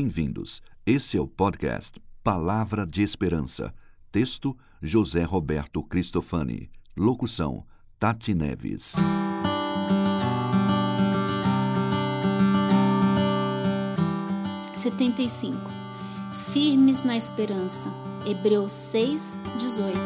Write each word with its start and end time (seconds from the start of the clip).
Bem-vindos. 0.00 0.62
Esse 0.86 1.16
é 1.16 1.20
o 1.20 1.26
podcast 1.26 2.00
Palavra 2.22 2.86
de 2.86 3.02
Esperança. 3.02 3.74
Texto: 4.12 4.56
José 4.80 5.24
Roberto 5.24 5.82
Cristofani. 5.82 6.70
Locução: 6.96 7.66
Tati 7.98 8.32
Neves. 8.32 8.94
Setenta 14.76 15.20
e 15.20 15.28
cinco. 15.28 15.68
Firmes 16.52 17.02
na 17.02 17.16
esperança. 17.16 17.92
Hebreus 18.24 18.70
6, 18.70 19.36
18. 19.58 19.98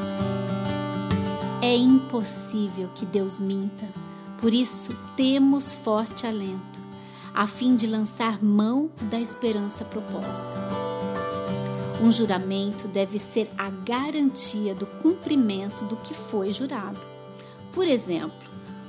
É 1.61 1.77
impossível 1.77 2.89
que 2.95 3.05
Deus 3.05 3.41
minta, 3.41 3.87
por 4.41 4.55
isso 4.55 4.99
temos 5.19 5.71
forte 5.71 6.27
alento 6.27 6.82
a 7.35 7.47
fim 7.47 7.75
de 7.75 7.87
lançar 7.87 8.43
mão 8.43 8.91
da 9.03 9.19
esperança 9.19 9.85
proposta. 9.85 10.57
Um 12.03 12.11
juramento 12.11 12.89
deve 12.89 13.19
ser 13.19 13.51
a 13.57 13.71
garantia 13.71 14.75
do 14.75 14.87
cumprimento 14.87 15.85
do 15.85 15.97
que 15.97 16.13
foi 16.13 16.51
jurado. 16.51 16.99
Por 17.73 17.87
exemplo, 17.87 18.43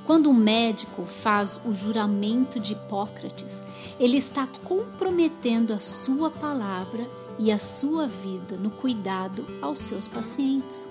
quando 0.05 0.29
um 0.29 0.33
médico 0.33 1.05
faz 1.05 1.61
o 1.65 1.73
juramento 1.73 2.59
de 2.59 2.73
Hipócrates, 2.73 3.63
ele 3.99 4.17
está 4.17 4.47
comprometendo 4.63 5.71
a 5.73 5.79
sua 5.79 6.29
palavra 6.29 7.07
e 7.39 7.51
a 7.51 7.59
sua 7.59 8.07
vida 8.07 8.57
no 8.57 8.69
cuidado 8.69 9.45
aos 9.61 9.79
seus 9.79 10.07
pacientes. 10.07 10.89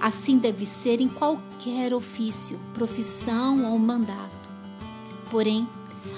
Assim 0.00 0.38
deve 0.38 0.66
ser 0.66 1.00
em 1.00 1.08
qualquer 1.08 1.92
ofício, 1.92 2.60
profissão 2.74 3.64
ou 3.72 3.78
mandato. 3.78 4.50
Porém, 5.30 5.66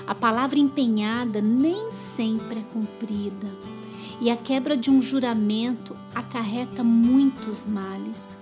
a 0.08 0.14
palavra 0.14 0.58
empenhada 0.58 1.42
nem 1.42 1.90
sempre 1.90 2.60
é 2.60 2.62
cumprida, 2.72 3.46
e 4.22 4.30
a 4.30 4.36
quebra 4.38 4.74
de 4.74 4.90
um 4.90 5.02
juramento 5.02 5.94
acarreta 6.14 6.82
muitos 6.82 7.66
males. 7.66 8.38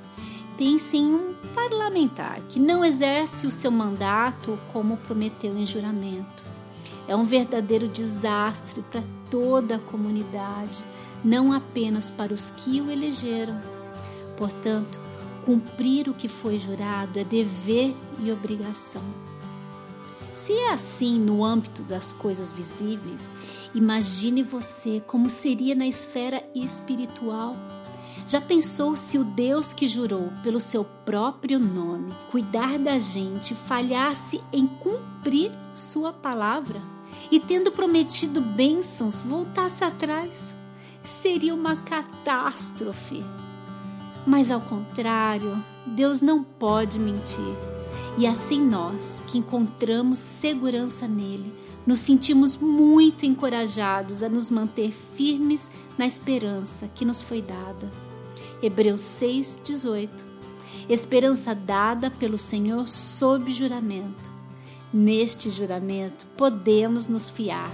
Pense 0.56 0.96
em 0.96 1.12
um 1.12 1.34
parlamentar 1.52 2.40
que 2.48 2.60
não 2.60 2.84
exerce 2.84 3.48
o 3.48 3.50
seu 3.50 3.72
mandato 3.72 4.56
como 4.72 4.96
prometeu 4.98 5.58
em 5.58 5.66
juramento. 5.66 6.44
É 7.08 7.16
um 7.16 7.24
verdadeiro 7.24 7.88
desastre 7.88 8.80
para 8.88 9.02
toda 9.28 9.74
a 9.74 9.80
comunidade, 9.80 10.78
não 11.24 11.52
apenas 11.52 12.12
para 12.12 12.32
os 12.32 12.48
que 12.48 12.80
o 12.80 12.92
elegeram. 12.92 13.60
Portanto, 14.36 15.00
cumprir 15.44 16.08
o 16.08 16.14
que 16.14 16.28
foi 16.28 16.60
jurado 16.60 17.18
é 17.18 17.24
dever 17.24 17.92
e 18.20 18.30
obrigação. 18.30 19.02
Se 20.36 20.52
é 20.52 20.70
assim 20.70 21.18
no 21.18 21.42
âmbito 21.42 21.80
das 21.80 22.12
coisas 22.12 22.52
visíveis, 22.52 23.32
imagine 23.74 24.42
você 24.42 25.02
como 25.06 25.30
seria 25.30 25.74
na 25.74 25.86
esfera 25.86 26.44
espiritual. 26.54 27.56
Já 28.28 28.38
pensou 28.38 28.96
se 28.96 29.16
o 29.16 29.24
Deus 29.24 29.72
que 29.72 29.88
jurou 29.88 30.30
pelo 30.42 30.60
seu 30.60 30.84
próprio 30.84 31.58
nome 31.58 32.12
cuidar 32.30 32.78
da 32.78 32.98
gente 32.98 33.54
falhasse 33.54 34.38
em 34.52 34.66
cumprir 34.66 35.50
sua 35.74 36.12
palavra 36.12 36.82
e, 37.30 37.40
tendo 37.40 37.72
prometido 37.72 38.42
bênçãos, 38.42 39.18
voltasse 39.18 39.84
atrás? 39.84 40.54
Seria 41.02 41.54
uma 41.54 41.76
catástrofe. 41.76 43.24
Mas 44.26 44.50
ao 44.50 44.60
contrário, 44.60 45.64
Deus 45.86 46.20
não 46.20 46.44
pode 46.44 46.98
mentir. 46.98 47.75
E 48.18 48.26
assim 48.26 48.60
nós, 48.62 49.22
que 49.26 49.36
encontramos 49.36 50.18
segurança 50.18 51.06
nele, 51.06 51.52
nos 51.86 52.00
sentimos 52.00 52.56
muito 52.56 53.26
encorajados 53.26 54.22
a 54.22 54.28
nos 54.28 54.50
manter 54.50 54.90
firmes 54.90 55.70
na 55.98 56.06
esperança 56.06 56.88
que 56.94 57.04
nos 57.04 57.20
foi 57.20 57.42
dada. 57.42 57.92
Hebreus 58.62 59.02
6:18. 59.02 60.24
Esperança 60.88 61.54
dada 61.54 62.10
pelo 62.10 62.38
Senhor 62.38 62.88
sob 62.88 63.50
juramento. 63.50 64.30
Neste 64.92 65.50
juramento 65.50 66.26
podemos 66.38 67.08
nos 67.08 67.28
fiar. 67.28 67.70